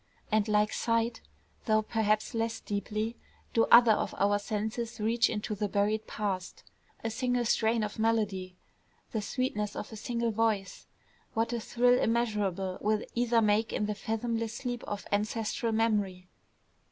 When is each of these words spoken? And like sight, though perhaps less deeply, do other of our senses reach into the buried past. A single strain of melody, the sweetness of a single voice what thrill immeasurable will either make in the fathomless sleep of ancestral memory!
And 0.31 0.47
like 0.47 0.73
sight, 0.73 1.21
though 1.65 1.83
perhaps 1.83 2.33
less 2.33 2.59
deeply, 2.59 3.17
do 3.53 3.65
other 3.71 3.91
of 3.91 4.15
our 4.17 4.39
senses 4.39 4.99
reach 4.99 5.29
into 5.29 5.53
the 5.53 5.67
buried 5.67 6.07
past. 6.07 6.63
A 7.03 7.11
single 7.11 7.45
strain 7.45 7.83
of 7.83 7.99
melody, 7.99 8.55
the 9.11 9.21
sweetness 9.21 9.75
of 9.75 9.91
a 9.93 9.95
single 9.95 10.31
voice 10.31 10.87
what 11.35 11.49
thrill 11.49 11.99
immeasurable 11.99 12.79
will 12.81 13.03
either 13.13 13.43
make 13.43 13.71
in 13.71 13.85
the 13.85 13.93
fathomless 13.93 14.55
sleep 14.55 14.83
of 14.85 15.05
ancestral 15.11 15.71
memory! 15.71 16.31